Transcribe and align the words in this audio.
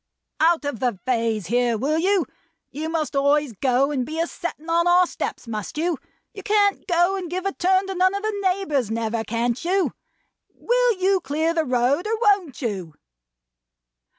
"Out 0.39 0.65
of 0.65 0.79
the 0.79 0.99
vays 1.05 1.45
here, 1.45 1.77
will 1.77 1.99
you! 1.99 2.25
You 2.71 2.89
must 2.89 3.15
always 3.15 3.53
go 3.53 3.91
and 3.91 4.03
be 4.03 4.19
a 4.19 4.25
settin 4.25 4.67
on 4.67 4.87
our 4.87 5.05
steps, 5.05 5.47
must 5.47 5.77
you! 5.77 5.99
You 6.33 6.41
can't 6.41 6.87
go 6.87 7.15
and 7.17 7.29
give 7.29 7.45
a 7.45 7.53
turn 7.53 7.85
to 7.85 7.93
none 7.93 8.15
of 8.15 8.23
the 8.23 8.35
neighbors 8.41 8.89
never, 8.89 9.23
can't 9.23 9.63
you? 9.63 9.93
Will 10.55 10.97
you 10.97 11.19
clear 11.21 11.53
the 11.53 11.65
road, 11.65 12.07
or 12.07 12.17
won't 12.19 12.63
you?" 12.63 12.95